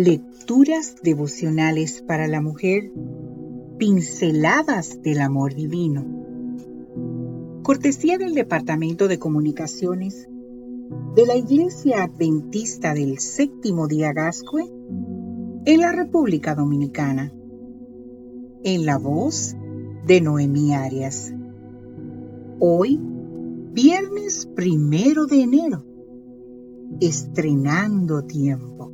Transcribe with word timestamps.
Lecturas 0.00 0.94
devocionales 1.02 2.02
para 2.02 2.28
la 2.28 2.40
mujer, 2.40 2.92
pinceladas 3.78 5.02
del 5.02 5.20
amor 5.20 5.56
divino. 5.56 6.06
Cortesía 7.64 8.16
del 8.16 8.34
Departamento 8.34 9.08
de 9.08 9.18
Comunicaciones 9.18 10.28
de 11.16 11.26
la 11.26 11.34
Iglesia 11.34 12.04
Adventista 12.04 12.94
del 12.94 13.18
Séptimo 13.18 13.88
Día 13.88 14.12
Gascue 14.12 14.70
en 15.64 15.80
la 15.80 15.90
República 15.90 16.54
Dominicana. 16.54 17.32
En 18.62 18.86
la 18.86 18.98
voz 18.98 19.56
de 20.06 20.20
Noemí 20.20 20.74
Arias. 20.74 21.34
Hoy, 22.60 23.00
viernes 23.72 24.46
primero 24.54 25.26
de 25.26 25.42
enero, 25.42 25.84
estrenando 27.00 28.22
tiempo. 28.22 28.92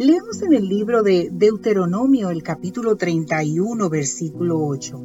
Leemos 0.00 0.40
en 0.40 0.54
el 0.54 0.66
libro 0.66 1.02
de 1.02 1.28
Deuteronomio 1.30 2.30
el 2.30 2.42
capítulo 2.42 2.96
31, 2.96 3.90
versículo 3.90 4.58
8. 4.58 4.98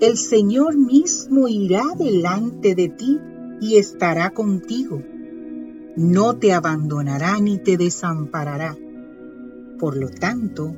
El 0.00 0.16
Señor 0.16 0.78
mismo 0.78 1.46
irá 1.46 1.82
delante 1.94 2.74
de 2.74 2.88
ti 2.88 3.20
y 3.60 3.76
estará 3.76 4.30
contigo. 4.30 5.02
No 5.94 6.38
te 6.38 6.54
abandonará 6.54 7.38
ni 7.38 7.58
te 7.58 7.76
desamparará. 7.76 8.78
Por 9.78 9.98
lo 9.98 10.08
tanto, 10.08 10.74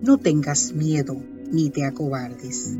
no 0.00 0.16
tengas 0.16 0.72
miedo 0.72 1.22
ni 1.50 1.68
te 1.68 1.84
acobardes. 1.84 2.74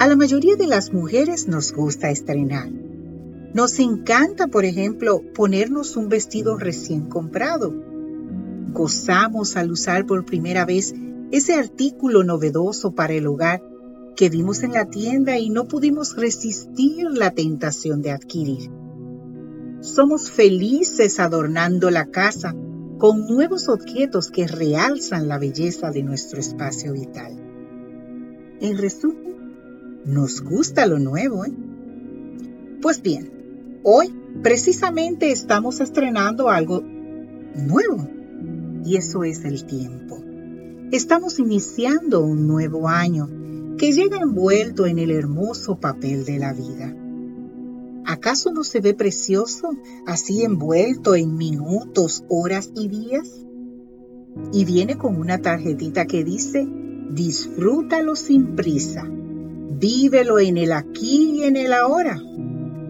A 0.00 0.08
la 0.08 0.16
mayoría 0.16 0.56
de 0.56 0.66
las 0.66 0.92
mujeres 0.92 1.46
nos 1.46 1.72
gusta 1.72 2.10
estrenar. 2.10 2.68
Nos 3.54 3.78
encanta, 3.78 4.48
por 4.48 4.64
ejemplo, 4.64 5.22
ponernos 5.36 5.96
un 5.96 6.08
vestido 6.08 6.56
recién 6.56 7.02
comprado 7.02 7.91
gozamos 8.72 9.56
al 9.56 9.70
usar 9.70 10.06
por 10.06 10.24
primera 10.24 10.64
vez 10.64 10.94
ese 11.30 11.54
artículo 11.54 12.24
novedoso 12.24 12.94
para 12.94 13.14
el 13.14 13.26
hogar 13.26 13.62
que 14.16 14.28
vimos 14.28 14.62
en 14.62 14.72
la 14.72 14.90
tienda 14.90 15.38
y 15.38 15.50
no 15.50 15.66
pudimos 15.66 16.16
resistir 16.16 17.06
la 17.10 17.30
tentación 17.30 18.02
de 18.02 18.10
adquirir. 18.10 18.70
Somos 19.80 20.30
felices 20.30 21.18
adornando 21.18 21.90
la 21.90 22.06
casa 22.06 22.54
con 22.98 23.26
nuevos 23.26 23.68
objetos 23.68 24.30
que 24.30 24.46
realzan 24.46 25.26
la 25.26 25.38
belleza 25.38 25.90
de 25.90 26.02
nuestro 26.02 26.38
espacio 26.38 26.92
vital. 26.92 27.32
En 28.60 28.78
resumen, 28.78 30.02
nos 30.04 30.40
gusta 30.42 30.86
lo 30.86 30.98
nuevo, 30.98 31.44
¿eh? 31.44 31.52
Pues 32.80 33.02
bien, 33.02 33.80
hoy 33.82 34.14
precisamente 34.42 35.32
estamos 35.32 35.80
estrenando 35.80 36.48
algo 36.48 36.82
nuevo 37.54 38.08
y 38.84 38.96
eso 38.96 39.24
es 39.24 39.44
el 39.44 39.64
tiempo. 39.64 40.22
Estamos 40.90 41.38
iniciando 41.38 42.20
un 42.20 42.46
nuevo 42.46 42.88
año 42.88 43.28
que 43.78 43.92
llega 43.92 44.18
envuelto 44.18 44.86
en 44.86 44.98
el 44.98 45.10
hermoso 45.10 45.76
papel 45.76 46.24
de 46.24 46.38
la 46.38 46.52
vida. 46.52 46.94
¿Acaso 48.04 48.52
no 48.52 48.64
se 48.64 48.80
ve 48.80 48.94
precioso 48.94 49.70
así 50.06 50.42
envuelto 50.42 51.14
en 51.14 51.36
minutos, 51.36 52.24
horas 52.28 52.70
y 52.74 52.88
días? 52.88 53.46
Y 54.52 54.64
viene 54.64 54.96
con 54.96 55.16
una 55.16 55.38
tarjetita 55.38 56.06
que 56.06 56.24
dice, 56.24 56.66
disfrútalo 57.10 58.16
sin 58.16 58.56
prisa, 58.56 59.08
vívelo 59.08 60.38
en 60.40 60.58
el 60.58 60.72
aquí 60.72 61.38
y 61.38 61.44
en 61.44 61.56
el 61.56 61.72
ahora. 61.72 62.20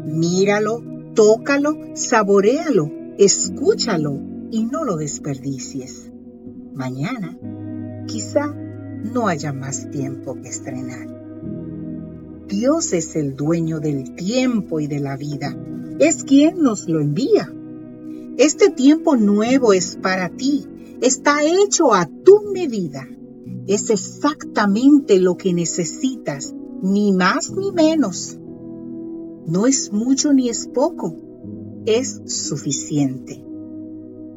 Míralo, 0.07 0.83
tócalo, 1.15 1.77
saborealo, 1.95 2.91
escúchalo 3.19 4.32
y 4.53 4.67
no 4.67 4.85
lo 4.85 4.97
desperdicies. 4.99 6.13
Mañana 6.75 7.39
quizá 8.07 8.55
no 9.03 9.27
haya 9.27 9.53
más 9.55 9.91
tiempo 9.91 10.41
que 10.41 10.51
estrenar. 10.51 11.09
Dios 12.49 12.93
es 12.93 13.17
el 13.17 13.35
dueño 13.35 13.81
del 13.81 14.15
tiempo 14.15 14.79
y 14.79 14.87
de 14.87 15.01
la 15.01 15.17
vida. 15.17 15.57
Es 15.99 16.23
quien 16.23 16.61
nos 16.61 16.87
lo 16.87 17.01
envía. 17.01 17.51
Este 18.37 18.69
tiempo 18.69 19.17
nuevo 19.17 19.73
es 19.73 19.97
para 19.97 20.29
ti. 20.29 20.67
Está 21.01 21.43
hecho 21.45 21.95
a 21.95 22.05
tu 22.07 22.43
medida. 22.53 23.09
Es 23.67 23.89
exactamente 23.89 25.19
lo 25.19 25.39
que 25.39 25.55
necesitas, 25.55 26.55
ni 26.83 27.13
más 27.13 27.53
ni 27.53 27.73
menos. 27.73 28.37
No 29.47 29.67
es 29.67 29.93
mucho 29.93 30.35
ni 30.35 30.51
es 30.51 30.67
poco. 30.67 31.17
Es 31.87 32.21
suficiente. 32.27 33.52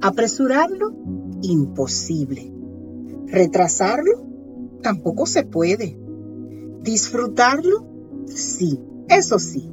Apresurarlo, 0.06 0.94
imposible. 1.42 2.54
Retrasarlo, 3.26 4.24
tampoco 4.84 5.26
se 5.26 5.46
puede. 5.46 5.98
Disfrutarlo, 6.84 7.88
sí, 8.28 8.80
eso 9.10 9.40
sí. 9.40 9.68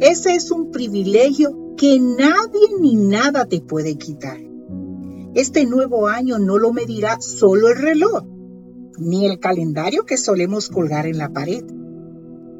Ese 0.00 0.34
es 0.34 0.50
un 0.50 0.72
privilegio 0.72 1.74
que 1.78 1.98
nadie 1.98 2.68
ni 2.82 2.96
nada 2.96 3.46
te 3.46 3.62
puede 3.62 3.96
quitar. 3.96 4.38
Este 5.34 5.64
nuevo 5.64 6.06
año 6.06 6.38
no 6.38 6.58
lo 6.58 6.74
medirá 6.74 7.22
solo 7.22 7.68
el 7.68 7.78
reloj, 7.78 8.24
ni 8.98 9.24
el 9.24 9.38
calendario 9.38 10.04
que 10.04 10.18
solemos 10.18 10.68
colgar 10.68 11.06
en 11.06 11.16
la 11.16 11.32
pared. 11.32 11.64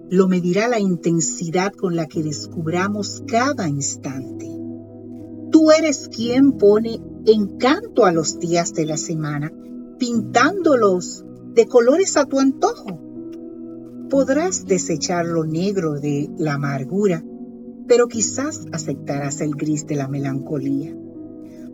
Lo 0.09 0.29
medirá 0.29 0.67
la 0.67 0.81
intensidad 0.81 1.75
con 1.75 1.95
la 1.95 2.07
que 2.07 2.23
descubramos 2.23 3.23
cada 3.27 3.69
instante. 3.69 4.52
Tú 5.63 5.71
eres 5.71 6.09
quien 6.09 6.55
pone 6.55 7.01
encanto 7.25 8.05
a 8.05 8.11
los 8.11 8.41
días 8.41 8.75
de 8.75 8.85
la 8.85 8.97
semana, 8.97 9.53
pintándolos 9.97 11.25
de 11.55 11.69
colores 11.69 12.17
a 12.17 12.25
tu 12.25 12.41
antojo. 12.41 12.99
Podrás 14.11 14.67
desechar 14.67 15.25
lo 15.25 15.45
negro 15.45 16.01
de 16.01 16.29
la 16.37 16.55
amargura, 16.55 17.25
pero 17.87 18.09
quizás 18.09 18.67
aceptarás 18.73 19.41
el 19.41 19.53
gris 19.53 19.87
de 19.87 19.95
la 19.95 20.09
melancolía. 20.09 20.97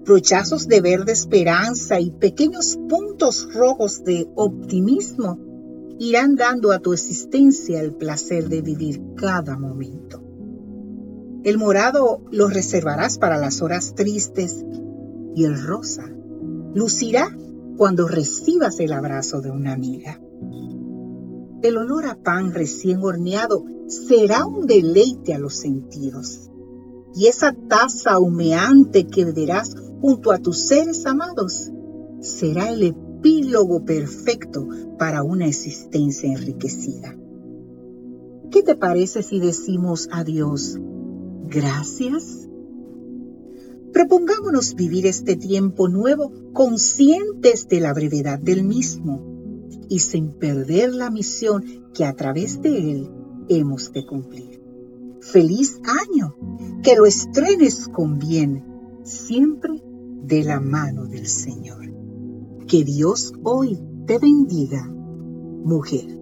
Brochazos 0.04 0.68
de 0.68 0.82
verde 0.82 1.12
esperanza 1.12 1.98
y 1.98 2.10
pequeños 2.10 2.78
puntos 2.90 3.48
rojos 3.54 4.04
de 4.04 4.28
optimismo 4.34 5.38
irán 5.98 6.36
dando 6.36 6.72
a 6.72 6.80
tu 6.80 6.92
existencia 6.92 7.80
el 7.80 7.94
placer 7.94 8.50
de 8.50 8.60
vivir 8.60 9.00
cada 9.16 9.56
momento. 9.56 10.27
El 11.44 11.56
morado 11.56 12.20
lo 12.32 12.48
reservarás 12.48 13.18
para 13.18 13.38
las 13.38 13.62
horas 13.62 13.94
tristes 13.94 14.64
y 15.36 15.44
el 15.44 15.62
rosa 15.62 16.04
lucirá 16.74 17.36
cuando 17.76 18.08
recibas 18.08 18.80
el 18.80 18.92
abrazo 18.92 19.40
de 19.40 19.52
una 19.52 19.72
amiga. 19.72 20.20
El 21.62 21.76
olor 21.76 22.06
a 22.06 22.16
pan 22.16 22.52
recién 22.52 23.02
horneado 23.02 23.64
será 23.86 24.46
un 24.46 24.66
deleite 24.66 25.32
a 25.32 25.38
los 25.38 25.54
sentidos. 25.54 26.50
Y 27.14 27.26
esa 27.26 27.52
taza 27.52 28.18
humeante 28.18 29.06
que 29.06 29.24
beberás 29.24 29.76
junto 30.00 30.32
a 30.32 30.38
tus 30.38 30.66
seres 30.66 31.06
amados 31.06 31.70
será 32.20 32.70
el 32.70 32.82
epílogo 32.82 33.84
perfecto 33.84 34.68
para 34.98 35.22
una 35.22 35.46
existencia 35.46 36.30
enriquecida. 36.30 37.16
¿Qué 38.50 38.62
te 38.62 38.74
parece 38.74 39.22
si 39.22 39.38
decimos 39.38 40.08
adiós 40.10 40.78
gracias? 41.48 42.48
Propongámonos 43.92 44.74
vivir 44.74 45.06
este 45.06 45.36
tiempo 45.36 45.88
nuevo 45.88 46.32
conscientes 46.52 47.68
de 47.68 47.80
la 47.80 47.92
brevedad 47.94 48.38
del 48.38 48.64
mismo 48.64 49.66
y 49.88 50.00
sin 50.00 50.32
perder 50.32 50.94
la 50.94 51.10
misión 51.10 51.64
que 51.94 52.04
a 52.04 52.14
través 52.14 52.60
de 52.60 52.92
él 52.92 53.10
hemos 53.48 53.92
de 53.92 54.06
cumplir. 54.06 54.62
Feliz 55.20 55.80
año, 55.84 56.36
que 56.82 56.94
lo 56.94 57.06
estrenes 57.06 57.88
con 57.88 58.18
bien, 58.18 58.64
siempre 59.02 59.82
de 60.22 60.44
la 60.44 60.60
mano 60.60 61.06
del 61.06 61.26
Señor. 61.26 61.92
Que 62.66 62.84
Dios 62.84 63.32
hoy 63.42 63.78
te 64.06 64.18
bendiga, 64.18 64.86
mujer. 64.88 66.17